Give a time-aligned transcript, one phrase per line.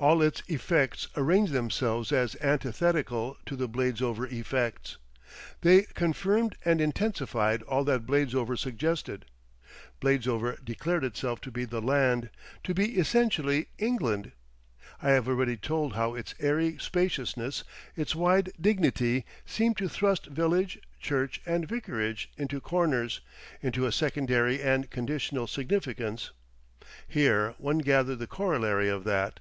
[0.00, 4.96] All its effects arranged themselves as antithetical to the Bladesover effects.
[5.62, 9.24] They confirmed and intensified all that Bladesover suggested.
[10.00, 12.30] Bladesover declared itself to be the land,
[12.62, 14.30] to be essentially England;
[15.02, 17.64] I have already told how its airy spaciousness,
[17.96, 23.20] its wide dignity, seemed to thrust village, church, and vicarage into corners,
[23.60, 26.30] into a secondary and conditional significance.
[27.08, 29.40] Here one gathered the corollary of that.